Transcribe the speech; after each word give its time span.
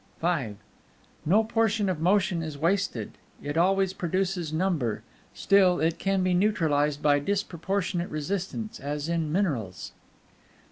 V 0.19 0.55
No 1.27 1.43
portion 1.43 1.87
of 1.87 1.99
Motion 1.99 2.41
is 2.41 2.57
wasted; 2.57 3.19
it 3.43 3.55
always 3.55 3.93
produces 3.93 4.51
number; 4.51 5.03
still, 5.35 5.79
it 5.79 5.99
can 5.99 6.23
be 6.23 6.33
neutralized 6.33 7.03
by 7.03 7.19
disproportionate 7.19 8.09
resistance, 8.09 8.79
as 8.79 9.07
in 9.07 9.31
minerals. 9.31 9.91